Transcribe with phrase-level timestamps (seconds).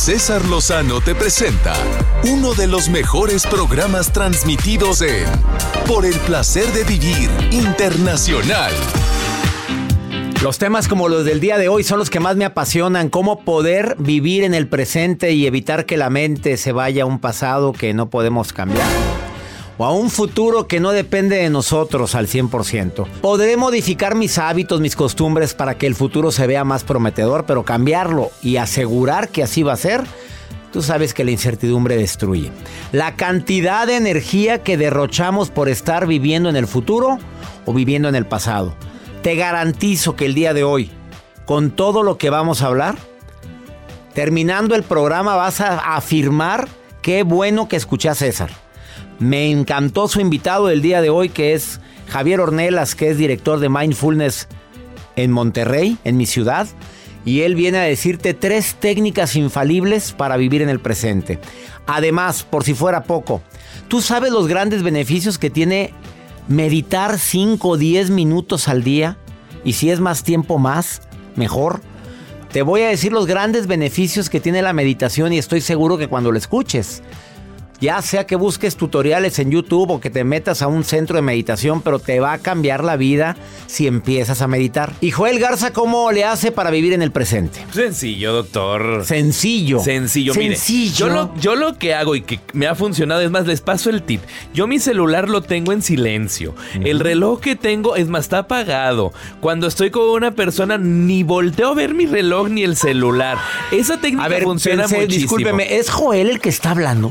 [0.00, 1.74] César Lozano te presenta
[2.24, 5.26] uno de los mejores programas transmitidos en
[5.86, 8.72] Por el placer de vivir internacional.
[10.42, 13.40] Los temas como los del día de hoy son los que más me apasionan, cómo
[13.40, 17.74] poder vivir en el presente y evitar que la mente se vaya a un pasado
[17.74, 18.88] que no podemos cambiar
[19.80, 23.06] o a un futuro que no depende de nosotros al 100%.
[23.22, 27.64] Podré modificar mis hábitos, mis costumbres para que el futuro se vea más prometedor, pero
[27.64, 30.02] cambiarlo y asegurar que así va a ser,
[30.70, 32.52] tú sabes que la incertidumbre destruye.
[32.92, 37.18] La cantidad de energía que derrochamos por estar viviendo en el futuro
[37.64, 38.74] o viviendo en el pasado.
[39.22, 40.90] Te garantizo que el día de hoy,
[41.46, 42.96] con todo lo que vamos a hablar,
[44.12, 46.68] terminando el programa vas a afirmar
[47.00, 48.50] qué bueno que escuché a César.
[49.20, 53.60] Me encantó su invitado del día de hoy, que es Javier Ornelas, que es director
[53.60, 54.48] de Mindfulness
[55.14, 56.66] en Monterrey, en mi ciudad.
[57.26, 61.38] Y él viene a decirte tres técnicas infalibles para vivir en el presente.
[61.86, 63.42] Además, por si fuera poco,
[63.88, 65.92] tú sabes los grandes beneficios que tiene
[66.48, 69.18] meditar 5 o 10 minutos al día.
[69.64, 71.02] Y si es más tiempo, más,
[71.36, 71.82] mejor.
[72.52, 76.08] Te voy a decir los grandes beneficios que tiene la meditación y estoy seguro que
[76.08, 77.02] cuando lo escuches
[77.80, 81.22] ya sea que busques tutoriales en YouTube o que te metas a un centro de
[81.22, 83.36] meditación, pero te va a cambiar la vida
[83.66, 84.92] si empiezas a meditar.
[85.00, 87.64] Y Joel Garza, ¿cómo le hace para vivir en el presente?
[87.72, 89.04] Sencillo, doctor.
[89.04, 89.80] Sencillo.
[89.80, 90.56] Sencillo, mire.
[90.56, 91.06] Sencillo.
[91.06, 93.90] Yo lo, yo lo que hago y que me ha funcionado, es más, les paso
[93.90, 94.20] el tip.
[94.52, 96.54] Yo mi celular lo tengo en silencio.
[96.84, 99.12] El reloj que tengo, es más, está apagado.
[99.40, 103.38] Cuando estoy con una persona, ni volteo a ver mi reloj ni el celular.
[103.70, 105.22] Esa técnica A ver, funciona pensé, muchísimo.
[105.22, 107.10] discúlpeme, ¿es Joel el que está hablando?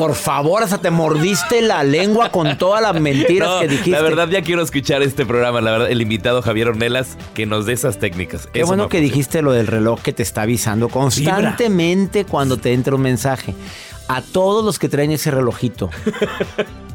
[0.00, 3.90] Por favor, hasta te mordiste la lengua con todas las mentiras No, que dijiste.
[3.90, 7.66] La verdad ya quiero escuchar este programa, la verdad, el invitado Javier Ornelas, que nos
[7.66, 8.46] dé esas técnicas.
[8.46, 9.12] Qué Eso bueno que funciona.
[9.12, 13.54] dijiste lo del reloj que te está avisando constantemente cuando te entra un mensaje.
[14.08, 15.90] A todos los que traen ese relojito,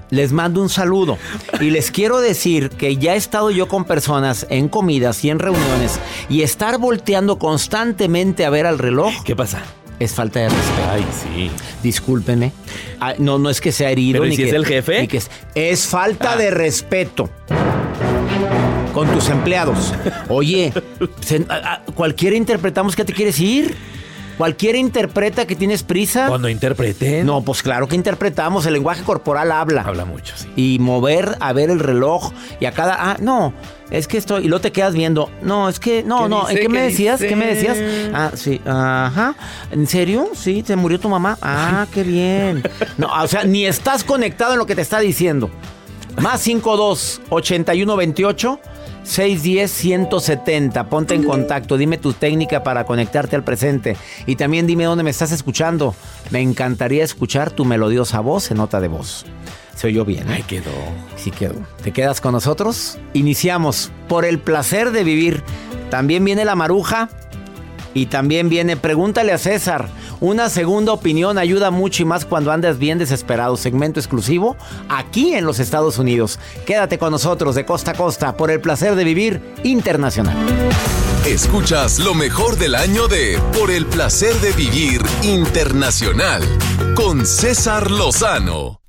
[0.10, 1.20] les mando un saludo.
[1.62, 5.38] Y les quiero decir que ya he estado yo con personas en comidas y en
[5.38, 9.62] reuniones y estar volteando constantemente a ver al reloj ¿Qué pasa?
[10.00, 10.90] Es falta de respeto.
[10.92, 11.52] Ay, sí.
[11.84, 12.52] Discúlpeme.
[13.00, 14.22] Ah, No, no es que sea herido.
[14.22, 15.02] Pero ¿y ni si que- es el jefe?
[15.02, 16.38] ni que es, es falta Ah.
[16.38, 17.30] de respeto.
[18.94, 19.94] Con tus empleados.
[20.30, 20.72] Oye,
[21.20, 23.76] se- a- a- cualquiera interpretamos que te quieres ir.
[24.38, 26.28] Cualquiera interpreta que tienes prisa.
[26.28, 27.26] Cuando interpreten.
[27.26, 28.66] No, pues claro que interpretamos.
[28.66, 29.82] El lenguaje corporal habla.
[29.82, 30.48] Habla mucho, sí.
[30.56, 32.96] Y mover a ver el reloj y a cada.
[33.00, 33.54] Ah, no,
[33.92, 34.46] es que estoy.
[34.46, 35.30] Y luego te quedas viendo.
[35.42, 36.04] No, es que.
[36.04, 36.42] No, ¿Qué no.
[36.50, 36.62] ¿En dice?
[36.62, 37.20] qué me ¿Qué decías?
[37.22, 37.78] ¿Qué me decías?
[38.14, 38.60] Ah, sí.
[38.66, 39.36] Ajá.
[39.72, 40.30] ¿En serio?
[40.34, 41.38] Sí, te murió tu mamá.
[41.42, 42.64] Ah, qué bien.
[42.98, 45.50] No, o sea, ni estás conectado en lo que te está diciendo.
[46.22, 47.98] Más 52 81
[49.06, 50.90] 28 610 170.
[50.90, 51.78] Ponte en contacto.
[51.78, 53.96] Dime tu técnica para conectarte al presente.
[54.26, 55.96] Y también dime dónde me estás escuchando.
[56.32, 59.26] Me encantaría escuchar tu melodiosa voz en nota de voz.
[59.76, 60.30] Se oyó bien.
[60.30, 60.36] ¿eh?
[60.36, 60.72] Ay, quedó.
[61.16, 61.56] Sí quedó.
[61.84, 62.98] ¿Te quedas con nosotros?
[63.14, 65.44] Iniciamos por el placer de vivir.
[65.90, 67.10] También viene la maruja
[67.96, 69.90] y también viene Pregúntale a César.
[70.20, 73.58] Una segunda opinión ayuda mucho y más cuando andas bien desesperado.
[73.58, 74.56] Segmento exclusivo
[74.90, 76.38] aquí en los Estados Unidos.
[76.68, 80.36] Quédate con nosotros de costa a costa por el placer de vivir internacional.
[81.26, 86.44] Escuchas lo mejor del año de Por el placer de vivir internacional
[86.96, 88.85] con César Lozano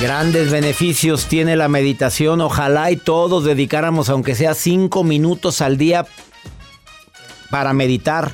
[0.00, 2.40] Grandes beneficios tiene la meditación.
[2.40, 6.06] Ojalá y todos dedicáramos, aunque sea cinco minutos al día,
[7.50, 8.32] para meditar.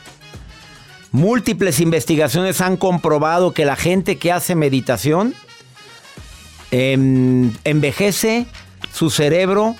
[1.10, 5.34] Múltiples investigaciones han comprobado que la gente que hace meditación
[6.70, 8.46] em, envejece
[8.92, 9.74] su cerebro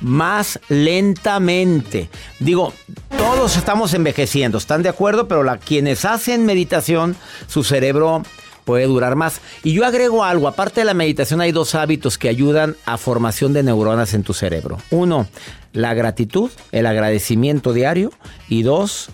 [0.00, 2.08] más lentamente.
[2.40, 2.72] Digo,
[3.18, 5.28] todos estamos envejeciendo, ¿están de acuerdo?
[5.28, 7.16] Pero la, quienes hacen meditación,
[7.48, 8.22] su cerebro
[8.66, 9.40] puede durar más.
[9.62, 13.54] Y yo agrego algo, aparte de la meditación hay dos hábitos que ayudan a formación
[13.54, 14.76] de neuronas en tu cerebro.
[14.90, 15.28] Uno,
[15.72, 18.12] la gratitud, el agradecimiento diario.
[18.48, 19.08] Y dos,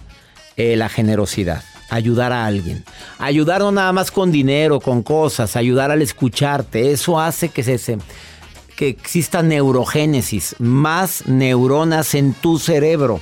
[0.56, 1.62] eh, la generosidad.
[1.90, 2.82] Ayudar a alguien.
[3.18, 6.90] Ayudar no nada más con dinero, con cosas, ayudar al escucharte.
[6.90, 7.98] Eso hace que se,
[8.74, 13.20] que exista neurogénesis, más neuronas en tu cerebro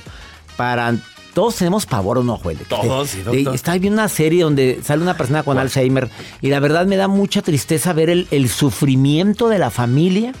[0.55, 0.95] para
[1.33, 2.59] todos tenemos pavor o no, Joel.
[2.67, 3.55] Todos, sí, doctor.
[3.55, 6.09] Estaba viendo una serie donde sale una persona con Alzheimer
[6.41, 10.33] y la verdad me da mucha tristeza ver el, el, sufrimiento de la familia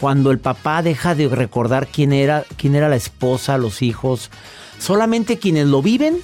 [0.00, 4.30] cuando el papá deja de recordar quién era, quién era la esposa, los hijos.
[4.78, 6.18] Solamente quienes lo viven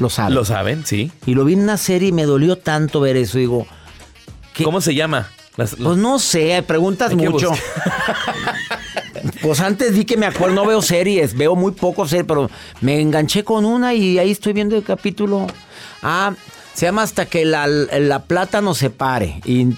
[0.00, 0.34] lo saben.
[0.34, 1.12] Lo saben, sí.
[1.26, 3.38] Y lo vi en una serie y me dolió tanto ver eso.
[3.38, 3.66] Digo,
[4.54, 4.64] ¿qué?
[4.64, 5.28] ¿cómo se llama?
[5.56, 5.80] Las, las...
[5.82, 7.52] Pues no sé, preguntas mucho.
[9.42, 12.50] Pues antes vi que me acuerdo, no veo series, veo muy poco series, pero
[12.80, 15.46] me enganché con una y ahí estoy viendo el capítulo.
[16.02, 16.32] Ah,
[16.74, 19.40] se llama Hasta que la, la plata nos separe.
[19.44, 19.68] Y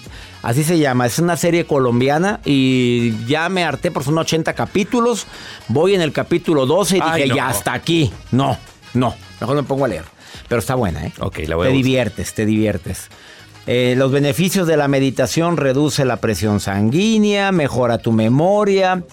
[0.41, 1.05] así se llama.
[1.05, 5.25] Es una serie colombiana y ya me harté por son 80 capítulos.
[5.67, 7.35] Voy en el capítulo 12 y Ay, dije, no.
[7.35, 8.11] ya hasta aquí.
[8.31, 8.57] No,
[8.93, 10.05] no, mejor me pongo a leer.
[10.47, 11.13] Pero está buena, ¿eh?
[11.19, 13.09] Ok, la voy te a diviertes, te diviertes.
[13.65, 19.03] Eh, los beneficios de la meditación reduce la presión sanguínea, mejora tu memoria,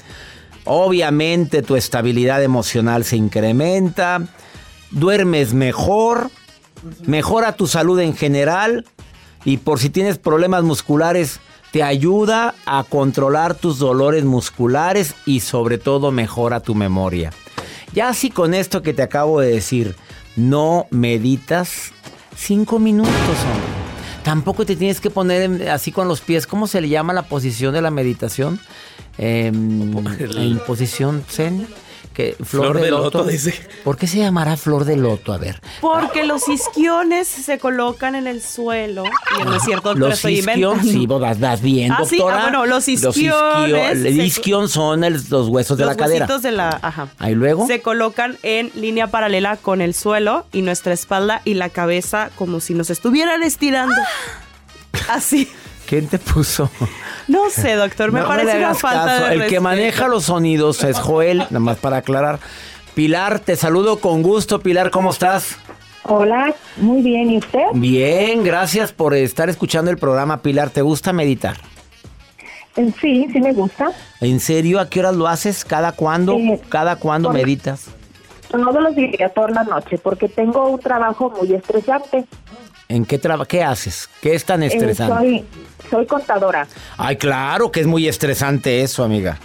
[0.64, 4.22] obviamente tu estabilidad emocional se incrementa,
[4.90, 6.30] duermes mejor,
[7.06, 8.86] mejora tu salud en general
[9.44, 15.78] y por si tienes problemas musculares te ayuda a controlar tus dolores musculares y sobre
[15.78, 17.32] todo mejora tu memoria.
[17.92, 19.94] Ya así con esto que te acabo de decir,
[20.34, 21.92] no meditas
[22.36, 23.79] cinco minutos, hombre.
[24.22, 26.46] Tampoco te tienes que poner así con los pies.
[26.46, 28.60] ¿Cómo se le llama la posición de la meditación?
[29.18, 31.66] Eh, en posición zen.
[32.20, 33.18] Que flor, flor de, de loto.
[33.18, 33.54] loto, dice.
[33.84, 35.32] ¿Por qué se llamará flor de loto?
[35.32, 35.60] A ver.
[35.80, 39.04] Porque los isquiones se colocan en el suelo.
[39.38, 42.08] Y no es cierto, los estoy isquion, sí, vos vas bien, ah, doctora.
[42.08, 43.98] Sí, ah, bueno, los isquiones.
[43.98, 46.26] Los isquio, isquion son el, los huesos de los la cadera.
[46.26, 47.08] Los de la, ajá.
[47.18, 47.66] Ahí luego.
[47.66, 52.60] Se colocan en línea paralela con el suelo y nuestra espalda y la cabeza como
[52.60, 53.96] si nos estuvieran estirando.
[55.08, 55.48] Así.
[55.90, 56.70] ¿Quién te puso?
[57.26, 59.24] No sé, doctor, me no parece me una falta caso.
[59.24, 59.50] de El respeto.
[59.50, 62.38] que maneja los sonidos es Joel, nada más para aclarar.
[62.94, 64.60] Pilar, te saludo con gusto.
[64.60, 65.56] Pilar, ¿cómo estás?
[66.04, 67.30] Hola, muy bien.
[67.32, 67.64] ¿Y usted?
[67.74, 70.42] Bien, gracias por estar escuchando el programa.
[70.42, 71.56] Pilar, ¿te gusta meditar?
[72.76, 73.90] Eh, Sí, sí me gusta.
[74.20, 74.78] ¿En serio?
[74.78, 75.64] ¿A qué horas lo haces?
[75.64, 76.34] ¿Cada cuándo?
[76.36, 77.86] Eh, ¿Cada cuándo por- meditas?
[78.48, 82.24] Todos los días, por la noche, porque tengo un trabajo muy estresante.
[82.88, 84.08] ¿En qué traba qué haces?
[84.20, 85.14] ¿Qué es tan Eh, estresante?
[85.16, 85.44] soy,
[85.90, 86.66] soy contadora,
[86.96, 89.38] Ay, claro que es muy estresante eso, amiga.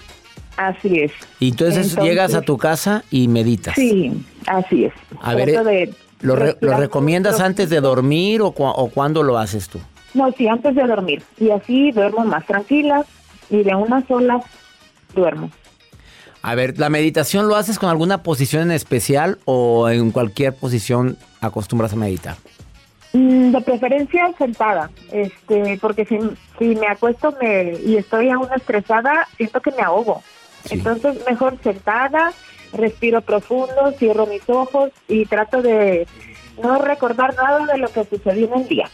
[0.57, 1.11] así es.
[1.39, 3.75] Y entonces, Entonces- llegas a tu casa y meditas.
[3.75, 4.11] Sí,
[4.47, 4.93] así es.
[5.21, 9.37] A ver, de ¿Lo, re- lo recomiendas antes de dormir o, cua- o cuándo lo
[9.37, 9.79] haces tú?
[10.13, 11.21] No, sí, antes de dormir.
[11.37, 13.03] Y así duermo más tranquila
[13.49, 14.39] y de una sola
[15.13, 15.51] duermo.
[16.41, 21.17] A ver, ¿la meditación lo haces con alguna posición en especial o en cualquier posición
[21.41, 22.37] acostumbras a meditar?
[23.15, 26.17] Mm, De preferencia sentada, este, porque si,
[26.59, 30.21] si me acuesto me, y estoy aún estresada, siento que me ahogo.
[30.69, 32.33] Entonces, mejor sentada,
[32.73, 36.05] respiro profundo, cierro mis ojos y trato de
[36.61, 38.89] no recordar nada de lo que sucedió en el día.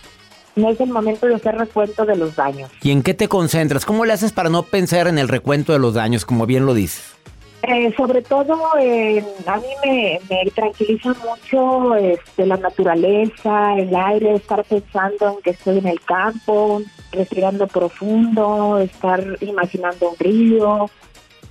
[0.55, 2.69] No es el momento de hacer recuento de los daños.
[2.83, 3.85] ¿Y en qué te concentras?
[3.85, 6.75] ¿Cómo le haces para no pensar en el recuento de los daños, como bien lo
[6.75, 7.15] dices?
[7.63, 14.35] Eh, sobre todo, eh, a mí me, me tranquiliza mucho este, la naturaleza, el aire,
[14.35, 20.89] estar pensando en que estoy en el campo, respirando profundo, estar imaginando un río.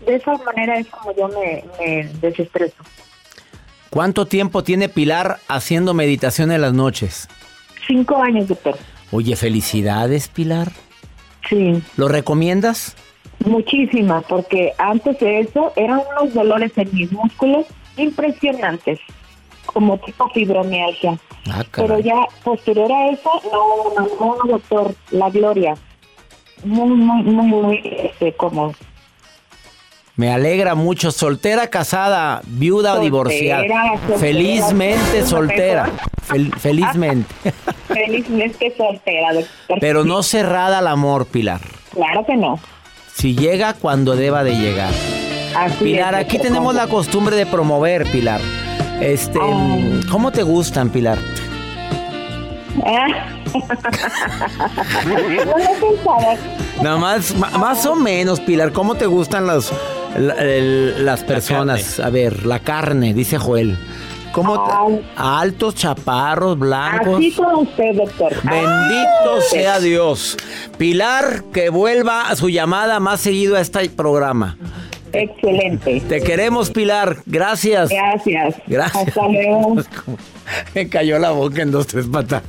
[0.04, 2.82] De esa manera es como yo me, me desestreso.
[3.90, 7.28] ¿Cuánto tiempo tiene Pilar haciendo meditación en las noches?
[7.86, 8.76] Cinco años, doctor.
[9.12, 10.72] Oye, felicidades, Pilar.
[11.48, 11.82] Sí.
[11.96, 12.96] ¿Lo recomiendas?
[13.44, 17.66] Muchísimas, porque antes de eso eran unos dolores en mis músculos
[17.96, 18.98] impresionantes,
[19.66, 21.18] como tipo fibromialgia.
[21.50, 25.74] Ah, Pero ya posterior a eso, no, no, no, doctor, la gloria.
[26.64, 28.74] Muy, muy, muy, muy este, cómodo.
[30.16, 31.10] Me alegra mucho.
[31.10, 33.62] ¿Soltera, casada, viuda o divorciada?
[33.62, 34.18] soltera.
[34.18, 35.88] Felizmente soltera.
[36.28, 37.34] Fel- felizmente.
[37.88, 39.78] Felizmente soltera, doctor.
[39.80, 41.62] Pero no cerrada al amor, Pilar.
[41.94, 42.60] Claro que no.
[43.14, 44.92] Si llega cuando deba de llegar.
[45.56, 48.40] Así Pilar, es, aquí tenemos la costumbre de promover, Pilar.
[49.00, 50.00] Este, Ay.
[50.10, 51.18] ¿cómo te gustan, Pilar?
[52.86, 53.06] Ah.
[55.04, 56.34] no lo pensaba.
[56.82, 59.72] Nada más, más o menos, Pilar, ¿cómo te gustan los,
[60.16, 61.98] la- el- las personas?
[62.00, 63.76] A ver, la carne, dice Joel.
[64.32, 65.10] ¿Cómo Ay.
[65.16, 67.16] altos, chaparros, blancos?
[67.16, 68.34] Así con usted, doctor.
[68.42, 69.80] Bendito sea.
[69.80, 70.36] Dios.
[70.78, 74.56] Pilar, que vuelva a su llamada más seguido a este programa.
[75.12, 76.00] Excelente.
[76.00, 77.18] Te queremos, Pilar.
[77.26, 77.90] Gracias.
[77.90, 78.56] Gracias.
[78.66, 79.08] Gracias.
[79.08, 79.76] Hasta luego.
[80.74, 82.42] Me cayó la boca en dos, tres patas.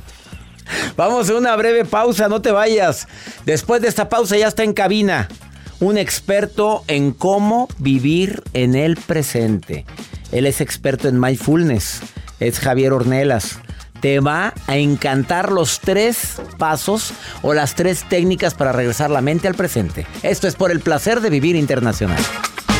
[0.96, 3.08] Vamos a una breve pausa, no te vayas.
[3.44, 5.28] Después de esta pausa ya está en cabina
[5.82, 9.84] un experto en cómo vivir en el presente.
[10.32, 12.00] Él es experto en mindfulness.
[12.40, 13.58] Es Javier Ornelas.
[14.00, 17.12] Te va a encantar los tres pasos
[17.42, 20.06] o las tres técnicas para regresar la mente al presente.
[20.24, 22.18] Esto es por el placer de vivir internacional.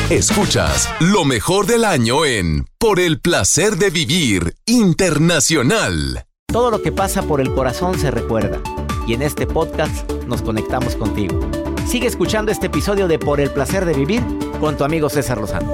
[0.09, 6.25] Escuchas lo mejor del año en Por el placer de vivir internacional.
[6.47, 8.59] Todo lo que pasa por el corazón se recuerda.
[9.07, 11.39] Y en este podcast nos conectamos contigo.
[11.87, 14.21] Sigue escuchando este episodio de Por el placer de vivir
[14.59, 15.73] con tu amigo César Lozano.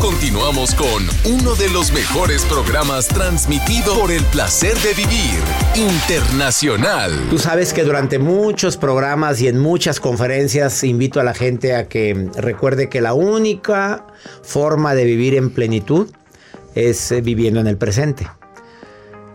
[0.00, 5.40] Continuamos con uno de los mejores programas transmitido por el placer de vivir
[5.74, 7.10] internacional.
[7.28, 11.88] Tú sabes que durante muchos programas y en muchas conferencias invito a la gente a
[11.88, 14.06] que recuerde que la única
[14.42, 16.08] forma de vivir en plenitud
[16.76, 18.28] es eh, viviendo en el presente.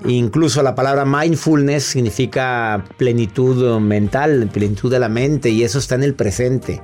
[0.06, 6.04] Incluso la palabra mindfulness significa plenitud mental, plenitud de la mente y eso está en
[6.04, 6.82] el presente.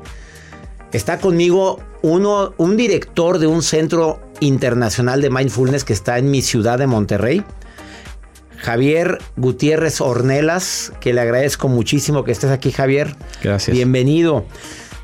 [0.91, 6.41] Está conmigo uno, un director de un centro internacional de mindfulness que está en mi
[6.41, 7.43] ciudad de Monterrey.
[8.57, 13.15] Javier Gutiérrez Ornelas, que le agradezco muchísimo que estés aquí, Javier.
[13.43, 13.75] Gracias.
[13.75, 14.45] Bienvenido.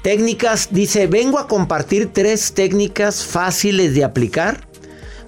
[0.01, 4.68] Técnicas, dice, vengo a compartir tres técnicas fáciles de aplicar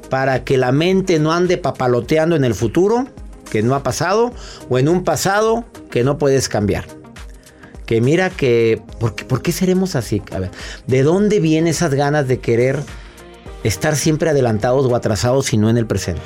[0.10, 3.08] para que la mente no ande papaloteando en el futuro,
[3.50, 4.34] que no ha pasado,
[4.70, 6.97] o en un pasado que no puedes cambiar.
[7.88, 10.22] Que mira que, ¿por qué, seremos así?
[10.32, 10.52] A ver,
[10.86, 12.84] ¿de dónde vienen esas ganas de querer
[13.64, 16.22] estar siempre adelantados o atrasados y no en el presente?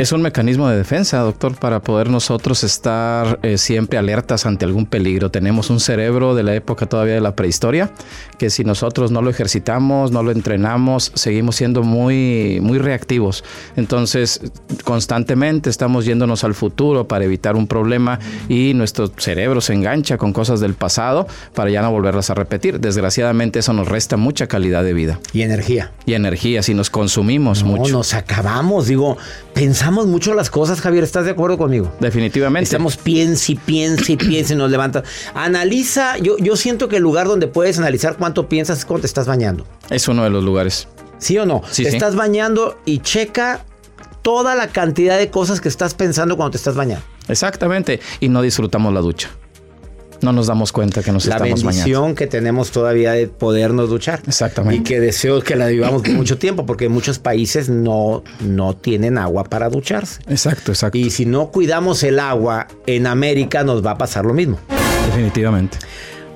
[0.00, 4.86] Es un mecanismo de defensa, doctor, para poder nosotros estar eh, siempre alertas ante algún
[4.86, 5.30] peligro.
[5.30, 7.90] Tenemos un cerebro de la época todavía de la prehistoria,
[8.38, 13.44] que si nosotros no lo ejercitamos, no lo entrenamos, seguimos siendo muy, muy reactivos.
[13.76, 14.40] Entonces,
[14.84, 20.32] constantemente estamos yéndonos al futuro para evitar un problema y nuestro cerebro se engancha con
[20.32, 22.80] cosas del pasado para ya no volverlas a repetir.
[22.80, 25.20] Desgraciadamente eso nos resta mucha calidad de vida.
[25.34, 25.92] Y energía.
[26.06, 27.92] Y energía, si nos consumimos No, mucho.
[27.92, 29.18] nos acabamos, digo,
[29.52, 31.92] pensamos mucho las cosas, Javier, ¿estás de acuerdo conmigo?
[32.00, 32.64] Definitivamente.
[32.64, 35.02] Estamos piensa y piensa y piensa y nos levanta.
[35.34, 39.06] Analiza, yo, yo siento que el lugar donde puedes analizar cuánto piensas es cuando te
[39.06, 39.66] estás bañando.
[39.90, 40.88] Es uno de los lugares.
[41.18, 41.62] ¿Sí o no?
[41.70, 41.96] Sí, te sí.
[41.96, 43.64] estás bañando y checa
[44.22, 47.04] toda la cantidad de cosas que estás pensando cuando te estás bañando.
[47.28, 48.00] Exactamente.
[48.20, 49.30] Y no disfrutamos la ducha.
[50.22, 52.14] No nos damos cuenta que nos la estamos bendición bañando.
[52.16, 54.20] que tenemos todavía de podernos duchar.
[54.26, 54.76] Exactamente.
[54.76, 59.16] Y que deseo que la vivamos por mucho tiempo, porque muchos países no, no tienen
[59.18, 60.20] agua para ducharse.
[60.28, 60.98] Exacto, exacto.
[60.98, 64.58] Y si no cuidamos el agua, en América nos va a pasar lo mismo.
[65.06, 65.78] Definitivamente.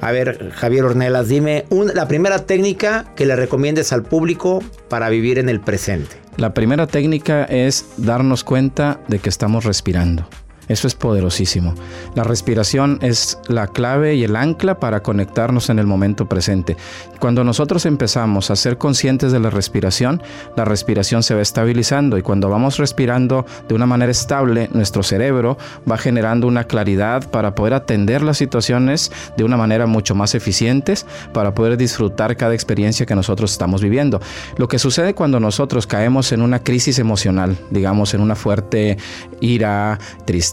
[0.00, 5.08] A ver, Javier Ornelas, dime un- la primera técnica que le recomiendes al público para
[5.08, 6.16] vivir en el presente.
[6.36, 10.28] La primera técnica es darnos cuenta de que estamos respirando.
[10.68, 11.74] Eso es poderosísimo.
[12.14, 16.76] La respiración es la clave y el ancla para conectarnos en el momento presente.
[17.20, 20.22] Cuando nosotros empezamos a ser conscientes de la respiración,
[20.56, 25.56] la respiración se va estabilizando y cuando vamos respirando de una manera estable, nuestro cerebro
[25.90, 31.06] va generando una claridad para poder atender las situaciones de una manera mucho más eficientes,
[31.32, 34.20] para poder disfrutar cada experiencia que nosotros estamos viviendo.
[34.56, 38.98] Lo que sucede cuando nosotros caemos en una crisis emocional, digamos en una fuerte
[39.40, 39.98] ira,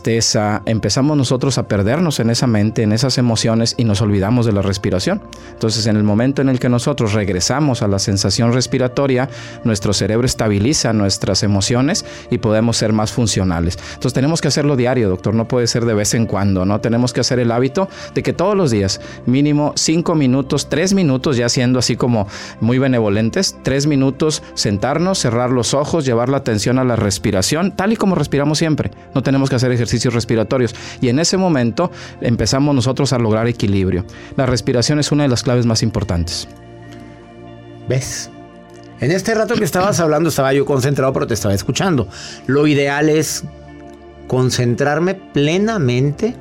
[0.01, 4.51] tristeza, empezamos nosotros a perdernos en esa mente, en esas emociones y nos olvidamos de
[4.51, 5.21] la respiración.
[5.51, 9.29] Entonces en el momento en el que nosotros regresamos a la sensación respiratoria,
[9.63, 13.77] nuestro cerebro estabiliza nuestras emociones y podemos ser más funcionales.
[13.93, 16.81] Entonces tenemos que hacerlo diario, doctor, no puede ser de vez en cuando, ¿no?
[16.81, 21.37] Tenemos que hacer el hábito de que todos los días, mínimo cinco minutos, tres minutos,
[21.37, 22.27] ya siendo así como
[22.59, 27.93] muy benevolentes, tres minutos, sentarnos, cerrar los ojos, llevar la atención a la respiración, tal
[27.93, 28.89] y como respiramos siempre.
[29.13, 30.75] No tenemos que hacer ejercicios respiratorios.
[31.01, 34.05] Y en ese momento empezamos nosotros a lograr equilibrio.
[34.37, 36.47] La respiración es una de las claves más importantes.
[37.89, 38.29] ¿Ves?
[39.01, 42.07] En este rato que estabas hablando estaba yo concentrado, pero te estaba escuchando.
[42.47, 43.43] Lo ideal es
[44.27, 46.35] concentrarme plenamente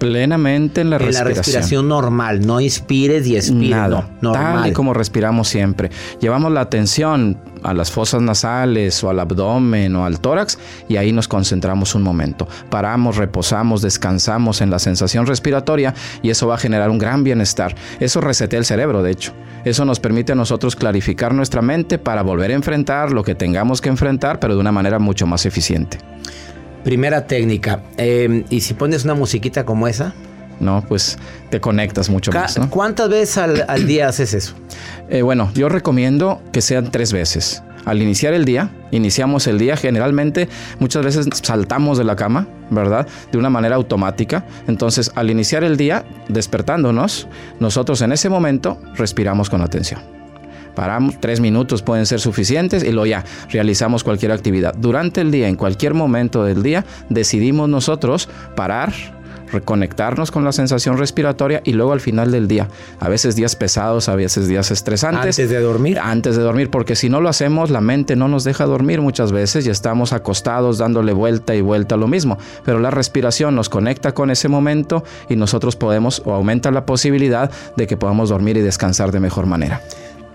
[0.00, 1.36] Plenamente en la en la respiración.
[1.36, 2.46] respiración normal.
[2.46, 3.70] No inspires y expires.
[3.70, 4.72] Nada, no, tal y normal.
[4.72, 5.90] como respiramos siempre.
[6.20, 11.12] Llevamos la atención a las fosas nasales o al abdomen o al tórax y ahí
[11.12, 12.48] nos concentramos un momento.
[12.70, 17.74] Paramos, reposamos, descansamos en la sensación respiratoria y eso va a generar un gran bienestar.
[18.00, 19.32] Eso resetea el cerebro, de hecho.
[19.64, 23.82] Eso nos permite a nosotros clarificar nuestra mente para volver a enfrentar lo que tengamos
[23.82, 25.98] que enfrentar, pero de una manera mucho más eficiente.
[26.84, 27.80] Primera técnica.
[27.96, 30.14] eh, ¿Y si pones una musiquita como esa?
[30.60, 31.18] No, pues
[31.50, 32.58] te conectas mucho Ca- más.
[32.58, 32.68] ¿no?
[32.70, 34.54] ¿Cuántas veces al, al día haces eso?
[35.12, 37.64] Eh, bueno, yo recomiendo que sean tres veces.
[37.84, 43.08] Al iniciar el día, iniciamos el día, generalmente muchas veces saltamos de la cama, ¿verdad?
[43.32, 44.44] De una manera automática.
[44.68, 47.26] Entonces, al iniciar el día, despertándonos,
[47.58, 50.00] nosotros en ese momento respiramos con atención.
[50.80, 54.74] Paramos, tres minutos pueden ser suficientes y luego ya realizamos cualquier actividad.
[54.74, 58.90] Durante el día, en cualquier momento del día, decidimos nosotros parar,
[59.52, 64.08] reconectarnos con la sensación respiratoria y luego al final del día, a veces días pesados,
[64.08, 65.38] a veces días estresantes.
[65.38, 65.98] Antes de dormir.
[65.98, 69.32] Antes de dormir, porque si no lo hacemos, la mente no nos deja dormir muchas
[69.32, 72.38] veces y estamos acostados dándole vuelta y vuelta a lo mismo.
[72.64, 77.50] Pero la respiración nos conecta con ese momento y nosotros podemos o aumenta la posibilidad
[77.76, 79.82] de que podamos dormir y descansar de mejor manera.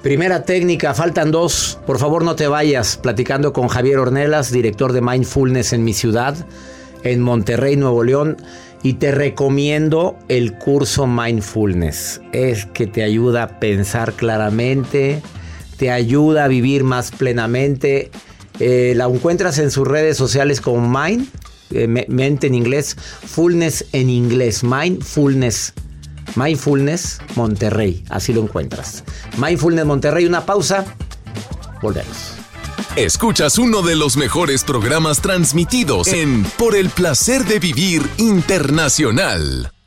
[0.06, 1.80] Primera técnica, faltan dos.
[1.88, 2.96] Por favor, no te vayas.
[2.96, 6.36] Platicando con Javier Ornelas, director de Mindfulness en mi ciudad,
[7.02, 8.38] en Monterrey, Nuevo León.
[8.84, 12.22] Y te recomiendo el curso Mindfulness.
[12.34, 15.24] Es que te ayuda a pensar claramente,
[15.78, 18.12] te ayuda a vivir más plenamente.
[18.60, 21.28] Eh, la encuentras en sus redes sociales como Mind,
[21.72, 25.74] eh, me- mente en inglés, Fullness en inglés, Mindfulness.
[26.36, 29.04] Mindfulness Monterrey, así lo encuentras.
[29.38, 30.86] Mindfulness Monterrey, una pausa.
[31.82, 32.34] Volvemos.
[32.96, 39.75] Escuchas uno de los mejores programas transmitidos en Por el placer de vivir internacional.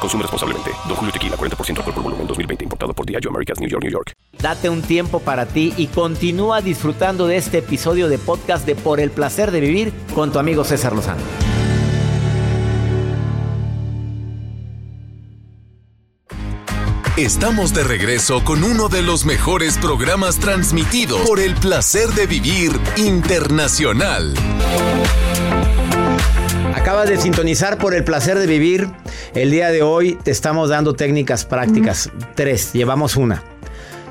[0.00, 0.70] Consume responsablemente.
[0.88, 2.64] Don Julio Tequila, 40% alcohol por volumen, 2020.
[2.64, 4.12] Importado por Diageo Americas, New York, New York.
[4.40, 9.00] Date un tiempo para ti y continúa disfrutando de este episodio de podcast de Por
[9.00, 11.20] el Placer de Vivir con tu amigo César Lozano.
[17.16, 22.72] Estamos de regreso con uno de los mejores programas transmitidos por el Placer de Vivir
[22.96, 24.32] Internacional.
[26.74, 28.88] Acabas de sintonizar por el placer de vivir.
[29.34, 32.10] El día de hoy te estamos dando técnicas prácticas.
[32.34, 33.42] Tres, llevamos una.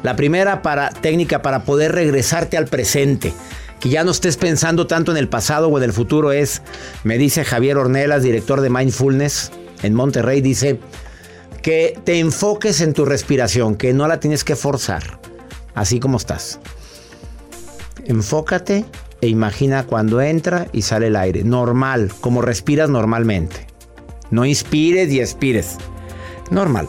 [0.04, 3.34] La primera para técnica para poder regresarte al presente.
[3.80, 6.62] Que ya no estés pensando tanto en el pasado o en el futuro es,
[7.04, 10.80] me dice Javier Ornelas, director de Mindfulness en Monterrey, dice
[11.62, 15.20] que te enfoques en tu respiración, que no la tienes que forzar,
[15.76, 16.60] así como estás.
[18.06, 18.86] Enfócate
[19.22, 23.68] e imagina cuando entra y sale el aire, normal, como respiras normalmente.
[24.32, 25.78] No inspires y expires.
[26.52, 26.88] Normal.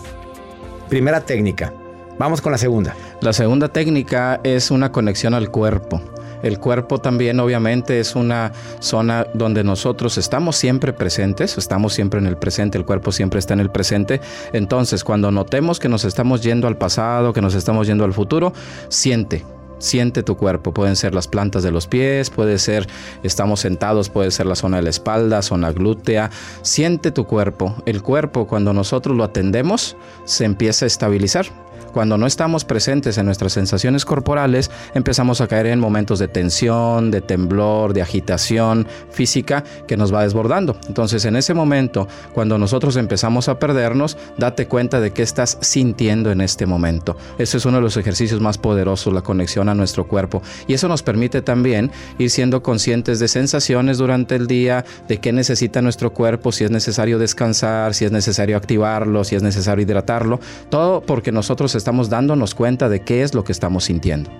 [0.88, 1.72] Primera técnica.
[2.18, 2.94] Vamos con la segunda.
[3.22, 6.02] La segunda técnica es una conexión al cuerpo.
[6.42, 12.26] El cuerpo también obviamente es una zona donde nosotros estamos siempre presentes, estamos siempre en
[12.26, 14.20] el presente, el cuerpo siempre está en el presente.
[14.52, 18.52] Entonces, cuando notemos que nos estamos yendo al pasado, que nos estamos yendo al futuro,
[18.88, 19.44] siente,
[19.80, 22.86] Siente tu cuerpo, pueden ser las plantas de los pies, puede ser,
[23.24, 26.30] estamos sentados, puede ser la zona de la espalda, zona glútea.
[26.62, 27.74] Siente tu cuerpo.
[27.86, 31.46] El cuerpo, cuando nosotros lo atendemos, se empieza a estabilizar.
[31.92, 37.11] Cuando no estamos presentes en nuestras sensaciones corporales, empezamos a caer en momentos de tensión,
[37.11, 40.76] de temblor, de agitación física que nos va desbordando.
[40.88, 46.31] Entonces, en ese momento, cuando nosotros empezamos a perdernos, date cuenta de qué estás sintiendo
[46.31, 47.16] en este momento.
[47.38, 50.42] Ese es uno de los ejercicios más poderosos, la conexión a nuestro cuerpo.
[50.66, 55.33] Y eso nos permite también ir siendo conscientes de sensaciones durante el día, de qué
[55.33, 60.40] necesita nuestro cuerpo, si es necesario descansar, si es necesario activarlo, si es necesario hidratarlo.
[60.68, 64.30] Todo porque nosotros estamos dándonos cuenta de qué es lo que estamos sintiendo.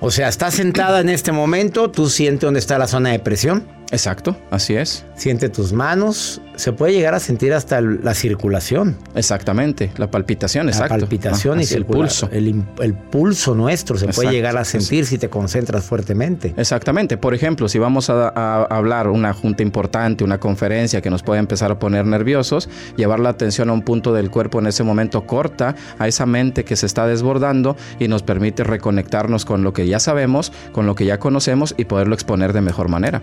[0.00, 3.66] O sea, estás sentada en este momento, tú sientes dónde está la zona de presión.
[3.92, 5.04] Exacto, así es.
[5.14, 8.96] Siente tus manos, se puede llegar a sentir hasta la circulación.
[9.14, 10.94] Exactamente, la palpitación, exacto.
[10.94, 12.28] La palpitación Ah, y el pulso.
[12.32, 16.52] El, el pulso nuestro se puede llegar a sentir si te concentras fuertemente.
[16.56, 17.16] Exactamente.
[17.16, 21.38] Por ejemplo, si vamos a, a hablar una junta importante, una conferencia que nos puede
[21.38, 25.26] empezar a poner nerviosos, llevar la atención a un punto del cuerpo en ese momento
[25.26, 29.86] corta a esa mente que se está desbordando y nos permite reconectarnos con lo que
[29.86, 33.22] ya sabemos, con lo que ya conocemos y poderlo exponer de mejor manera.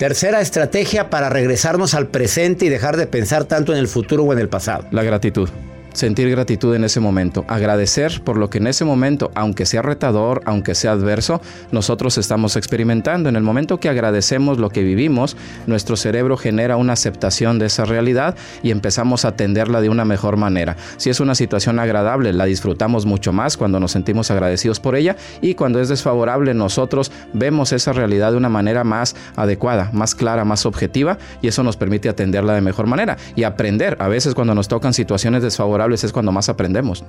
[0.00, 4.32] Tercera estrategia para regresarnos al presente y dejar de pensar tanto en el futuro o
[4.32, 4.86] en el pasado.
[4.92, 5.50] La gratitud.
[5.92, 10.40] Sentir gratitud en ese momento, agradecer por lo que en ese momento, aunque sea retador,
[10.44, 11.40] aunque sea adverso,
[11.72, 13.28] nosotros estamos experimentando.
[13.28, 17.84] En el momento que agradecemos lo que vivimos, nuestro cerebro genera una aceptación de esa
[17.84, 20.76] realidad y empezamos a atenderla de una mejor manera.
[20.96, 25.16] Si es una situación agradable, la disfrutamos mucho más cuando nos sentimos agradecidos por ella
[25.40, 30.44] y cuando es desfavorable, nosotros vemos esa realidad de una manera más adecuada, más clara,
[30.44, 33.96] más objetiva y eso nos permite atenderla de mejor manera y aprender.
[33.98, 37.04] A veces cuando nos tocan situaciones desfavorables es cuando más aprendemos.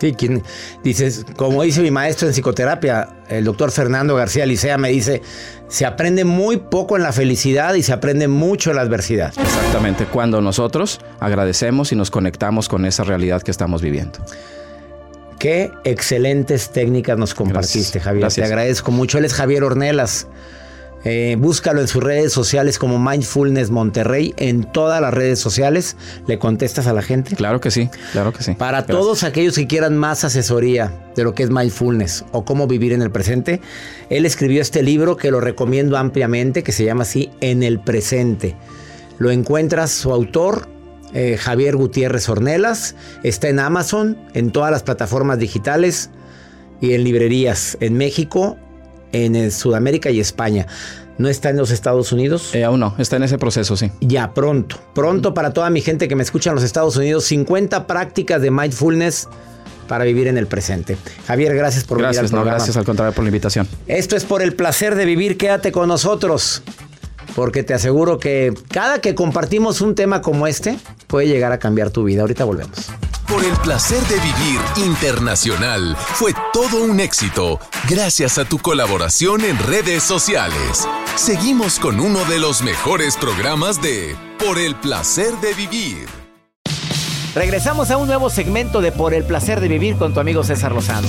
[0.00, 0.42] Sí, quien
[0.84, 5.22] dices, como dice mi maestro en psicoterapia, el doctor Fernando García Licea me dice,
[5.68, 9.32] se aprende muy poco en la felicidad y se aprende mucho en la adversidad.
[9.38, 14.18] Exactamente, cuando nosotros agradecemos y nos conectamos con esa realidad que estamos viviendo.
[15.38, 18.04] Qué excelentes técnicas nos compartiste, Gracias.
[18.04, 18.20] Javier.
[18.20, 18.46] Gracias.
[18.46, 19.18] Te agradezco mucho.
[19.18, 20.28] Él es Javier Ornelas.
[21.08, 25.96] Eh, búscalo en sus redes sociales como Mindfulness Monterrey, en todas las redes sociales.
[26.26, 27.36] ¿Le contestas a la gente?
[27.36, 28.54] Claro que sí, claro que sí.
[28.54, 28.98] Para Gracias.
[28.98, 33.02] todos aquellos que quieran más asesoría de lo que es mindfulness o cómo vivir en
[33.02, 33.60] el presente,
[34.10, 38.56] él escribió este libro que lo recomiendo ampliamente, que se llama así En el presente.
[39.18, 40.68] Lo encuentras su autor,
[41.14, 46.10] eh, Javier Gutiérrez Ornelas, está en Amazon, en todas las plataformas digitales
[46.80, 48.58] y en librerías en México,
[49.24, 50.66] en eh, Sudamérica y España.
[51.18, 52.54] ¿No está en los Estados Unidos?
[52.54, 53.90] Eh, aún no, está en ese proceso, sí.
[54.00, 54.78] Ya, pronto.
[54.94, 58.50] Pronto para toda mi gente que me escucha en los Estados Unidos, 50 prácticas de
[58.50, 59.28] mindfulness
[59.88, 60.96] para vivir en el presente.
[61.26, 63.66] Javier, gracias por venir al Gracias, no, gracias al contrario por la invitación.
[63.86, 65.38] Esto es por el placer de vivir.
[65.38, 66.62] Quédate con nosotros.
[67.34, 71.90] Porque te aseguro que cada que compartimos un tema como este, puede llegar a cambiar
[71.90, 72.22] tu vida.
[72.22, 72.90] Ahorita volvemos.
[73.26, 77.58] Por el placer de vivir internacional fue todo un éxito
[77.88, 80.86] gracias a tu colaboración en redes sociales.
[81.16, 86.06] Seguimos con uno de los mejores programas de Por el placer de vivir.
[87.34, 90.72] Regresamos a un nuevo segmento de Por el placer de vivir con tu amigo César
[90.72, 91.08] Lozano.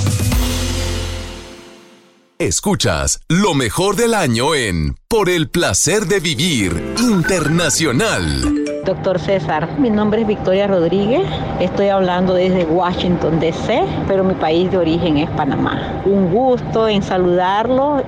[2.39, 8.66] Escuchas lo mejor del año en Por el placer de vivir internacional.
[8.87, 11.27] Doctor César, mi nombre es Victoria Rodríguez,
[11.59, 16.01] estoy hablando desde Washington, D.C., pero mi país de origen es Panamá.
[16.05, 18.01] Un gusto en saludarlo.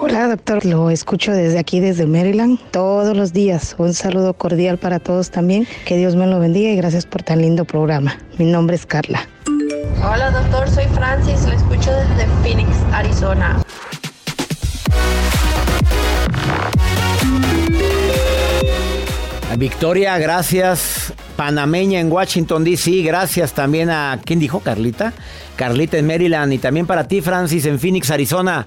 [0.00, 3.74] Hola doctor, lo escucho desde aquí, desde Maryland, todos los días.
[3.76, 5.66] Un saludo cordial para todos también.
[5.84, 8.16] Que Dios me lo bendiga y gracias por tan lindo programa.
[8.38, 9.26] Mi nombre es Carla.
[9.98, 13.60] Hola doctor, soy Francis, lo escucho desde Phoenix, Arizona.
[19.56, 21.12] Victoria, gracias.
[21.36, 23.02] Panameña en Washington, D.C.
[23.02, 24.60] Gracias también a, ¿quién dijo?
[24.60, 25.12] Carlita.
[25.56, 28.66] Carlita en Maryland y también para ti, Francis, en Phoenix, Arizona.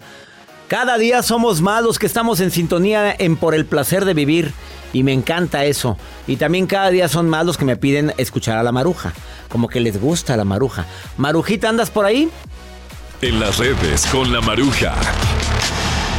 [0.67, 4.51] Cada día somos más los que estamos en sintonía en Por el Placer de Vivir.
[4.91, 5.97] Y me encanta eso.
[6.27, 9.13] Y también cada día son más los que me piden escuchar a la maruja.
[9.49, 10.85] Como que les gusta la maruja.
[11.17, 12.29] Marujita, ¿andas por ahí?
[13.21, 14.93] En las redes con la maruja.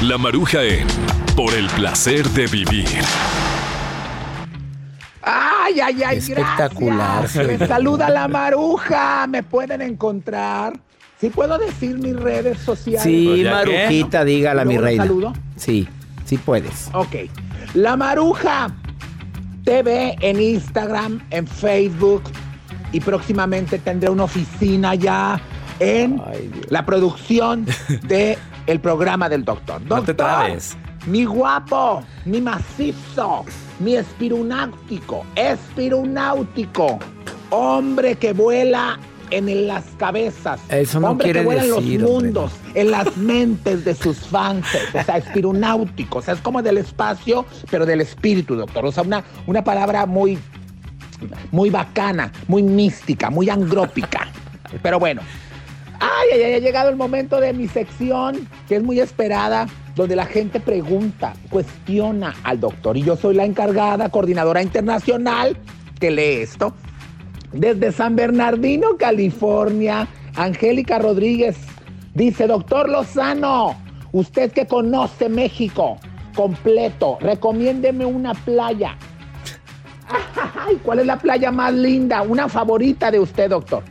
[0.03, 0.87] La maruja en
[1.37, 2.89] Por el Placer de Vivir.
[5.65, 7.21] Ay, ay, ay, Espectacular.
[7.21, 7.47] gracias.
[7.47, 9.27] Me saluda la maruja.
[9.27, 10.79] Me pueden encontrar.
[11.21, 13.03] ¿Sí puedo decir mis redes sociales?
[13.03, 15.05] Sí, Marujita, dígala, mi ¿Luego la reina.
[15.05, 15.33] saludo?
[15.57, 15.89] Sí,
[16.27, 16.91] sí puedes.
[16.93, 17.15] Ok.
[17.75, 18.71] La Maruja
[19.65, 22.25] TV en Instagram, en Facebook
[22.93, 25.41] y próximamente tendré una oficina ya
[25.81, 26.21] en
[26.69, 27.65] la producción
[28.03, 29.81] de el programa del doctor.
[29.83, 30.77] No te Doctor, trabes.
[31.07, 33.45] Mi guapo, mi macizo,
[33.79, 36.99] mi espirunáutico, espirunáutico,
[37.51, 38.99] hombre que vuela
[39.31, 42.29] en las cabezas, Eso no hombre quiere que vuela decir, en los hombre.
[42.29, 46.79] mundos, en las mentes de sus fans, o sea, espirunáutico, o sea, es como del
[46.79, 50.39] espacio, pero del espíritu, doctor, o sea, una, una palabra muy,
[51.51, 54.29] muy bacana, muy mística, muy angrópica,
[54.83, 55.23] pero bueno.
[56.01, 60.17] Ay, ay, ay, ha llegado el momento de mi sección, que es muy esperada, donde
[60.17, 62.97] la gente pregunta, cuestiona al doctor.
[62.97, 65.57] Y yo soy la encargada, coordinadora internacional,
[66.01, 66.75] que lee esto.
[67.53, 71.57] Desde San Bernardino, California, Angélica Rodríguez
[72.15, 73.77] dice, doctor Lozano,
[74.13, 75.99] usted que conoce México
[76.35, 78.97] completo, recomiéndeme una playa.
[80.67, 82.23] Ay, ¿cuál es la playa más linda?
[82.23, 83.85] Una favorita de usted, doctor.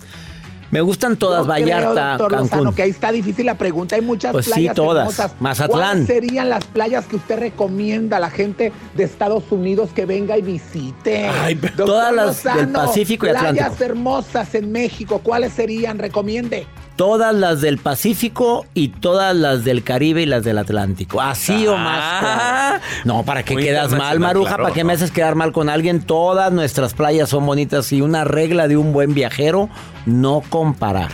[0.74, 2.74] Me gustan todas, Yo creo, Vallarta, doctor Lozano, Cancún.
[2.76, 3.96] que ahí está difícil la pregunta.
[3.96, 5.02] Hay muchas Pues sí, playas todas.
[5.04, 5.32] hermosas.
[5.40, 5.80] Mazatlán.
[5.92, 10.36] ¿Cuáles serían las playas que usted recomienda a la gente de Estados Unidos que venga
[10.36, 11.30] y visite?
[11.62, 13.84] Doctor todas las del Pacífico y Playas Atlántico.
[13.84, 16.00] hermosas en México, ¿cuáles serían?
[16.00, 16.66] Recomiende.
[16.96, 21.20] Todas las del Pacífico y todas las del Caribe y las del Atlántico.
[21.22, 22.82] Así o más.
[23.04, 24.50] No, ¿para qué quedas mal, Maruja?
[24.50, 24.88] claro, ¿Para qué no.
[24.90, 26.02] me haces quedar mal con alguien?
[26.04, 29.70] Todas nuestras playas son bonitas y una regla de un buen viajero,
[30.06, 31.10] no comparar.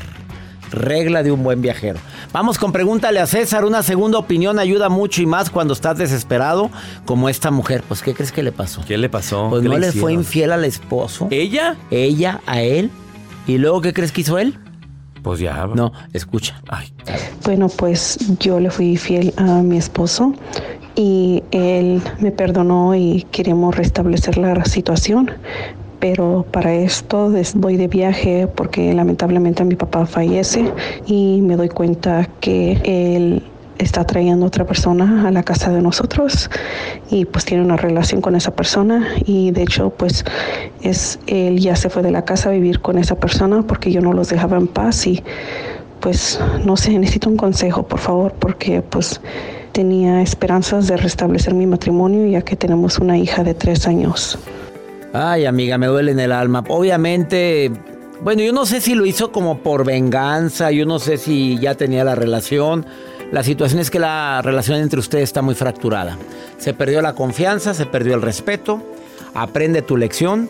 [0.71, 1.97] Regla de un buen viajero.
[2.31, 3.65] Vamos con pregúntale a César.
[3.65, 6.69] Una segunda opinión ayuda mucho y más cuando estás desesperado,
[7.05, 7.83] como esta mujer.
[7.87, 8.83] Pues, ¿qué crees que le pasó?
[8.87, 9.47] ¿Qué le pasó?
[9.49, 10.11] Pues ¿Qué no le fue hicieron?
[10.13, 11.27] infiel al esposo.
[11.31, 11.75] ¿Ella?
[11.89, 12.91] Ella a él.
[13.47, 14.59] ¿Y luego qué crees que hizo él?
[15.23, 15.67] Pues ya.
[15.67, 16.61] No, escucha.
[16.69, 16.91] Ay,
[17.43, 20.33] Bueno, pues yo le fui fiel a mi esposo
[20.95, 25.31] y él me perdonó y queríamos restablecer la situación.
[25.99, 30.71] Pero para esto voy de viaje porque lamentablemente mi papá fallece
[31.05, 33.43] y me doy cuenta que él
[33.79, 36.49] está trayendo otra persona a la casa de nosotros
[37.09, 40.23] y pues tiene una relación con esa persona y de hecho pues
[40.81, 44.01] es él ya se fue de la casa a vivir con esa persona porque yo
[44.01, 45.23] no los dejaba en paz y
[45.99, 49.21] pues no sé, necesito un consejo, por favor, porque pues
[49.71, 54.37] tenía esperanzas de restablecer mi matrimonio ya que tenemos una hija de tres años.
[55.13, 56.63] Ay, amiga, me duele en el alma.
[56.69, 57.71] Obviamente,
[58.21, 61.75] bueno, yo no sé si lo hizo como por venganza, yo no sé si ya
[61.75, 62.85] tenía la relación.
[63.31, 66.17] La situación es que la relación entre ustedes está muy fracturada.
[66.57, 68.81] Se perdió la confianza, se perdió el respeto.
[69.35, 70.49] Aprende tu lección.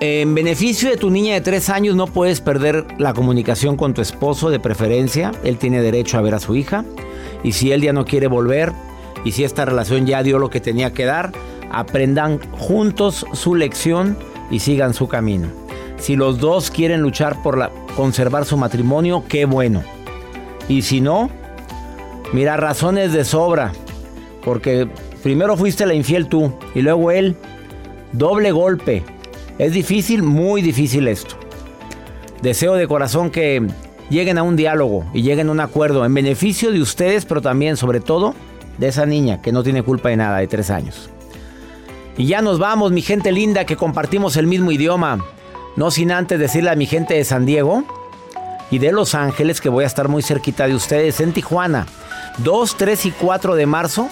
[0.00, 4.02] En beneficio de tu niña de tres años no puedes perder la comunicación con tu
[4.02, 5.32] esposo de preferencia.
[5.42, 6.84] Él tiene derecho a ver a su hija.
[7.42, 8.72] Y si él ya no quiere volver,
[9.24, 11.32] y si esta relación ya dio lo que tenía que dar,
[11.70, 14.18] aprendan juntos su lección
[14.50, 15.48] y sigan su camino.
[15.98, 19.82] Si los dos quieren luchar por conservar su matrimonio, qué bueno.
[20.68, 21.30] Y si no,
[22.32, 23.72] mira, razones de sobra.
[24.44, 24.88] Porque
[25.22, 27.36] primero fuiste la infiel tú y luego él.
[28.12, 29.04] Doble golpe.
[29.58, 31.36] Es difícil, muy difícil esto.
[32.42, 33.66] Deseo de corazón que
[34.08, 37.76] lleguen a un diálogo y lleguen a un acuerdo en beneficio de ustedes, pero también,
[37.76, 38.34] sobre todo,
[38.78, 41.10] de esa niña que no tiene culpa de nada, de tres años.
[42.16, 45.24] Y ya nos vamos, mi gente linda, que compartimos el mismo idioma.
[45.76, 47.84] No sin antes decirle a mi gente de San Diego
[48.70, 51.86] y de Los Ángeles que voy a estar muy cerquita de ustedes en Tijuana.
[52.38, 54.08] 2, 3 y 4 de marzo.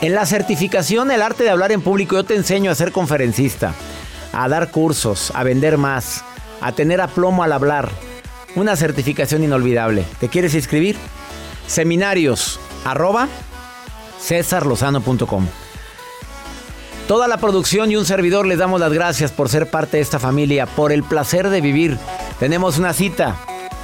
[0.00, 3.74] En la certificación El arte de hablar en público yo te enseño a ser conferencista,
[4.32, 6.24] a dar cursos, a vender más,
[6.60, 7.88] a tener aplomo al hablar.
[8.54, 10.04] Una certificación inolvidable.
[10.20, 10.96] ¿Te quieres inscribir?
[11.66, 13.28] Seminarios arroba
[14.20, 15.46] cesarlozano.com.
[17.08, 20.18] Toda la producción y un servidor les damos las gracias por ser parte de esta
[20.18, 21.98] familia, por el placer de vivir.
[22.38, 23.36] Tenemos una cita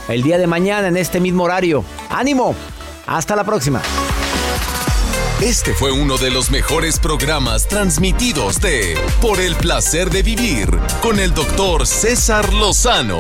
[0.08, 1.84] el día de mañana en este mismo horario.
[2.08, 2.54] ¡Ánimo!
[3.09, 3.81] Hasta la próxima.
[5.40, 10.68] Este fue uno de los mejores programas transmitidos de Por el placer de vivir
[11.01, 13.18] con el doctor César Lozano.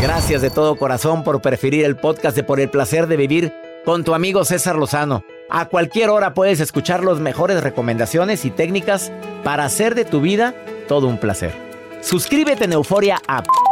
[0.00, 3.52] Gracias de todo corazón por preferir el podcast de Por el placer de vivir
[3.84, 5.24] con tu amigo César Lozano.
[5.50, 9.10] A cualquier hora puedes escuchar las mejores recomendaciones y técnicas
[9.42, 10.54] para hacer de tu vida
[10.86, 11.52] todo un placer.
[12.02, 13.46] Suscríbete en Euforia App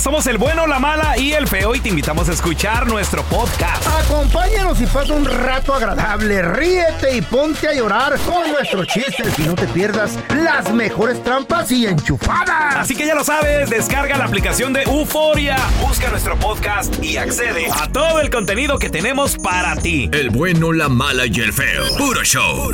[0.00, 3.86] Somos el bueno, la mala y el feo y te invitamos a escuchar nuestro podcast.
[3.86, 6.40] Acompáñanos y pasa un rato agradable.
[6.40, 11.70] Ríete y ponte a llorar con nuestros chistes y no te pierdas las mejores trampas
[11.70, 12.76] y enchufadas.
[12.76, 17.66] Así que ya lo sabes, descarga la aplicación de Euforia, busca nuestro podcast y accede
[17.70, 20.08] a todo el contenido que tenemos para ti.
[20.14, 21.84] El bueno, la mala y el feo.
[21.98, 22.72] Puro show.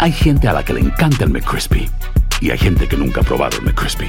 [0.00, 1.88] Hay gente a la que le encanta el McCrispy
[2.40, 4.08] y hay gente que nunca ha probado el McCrispy.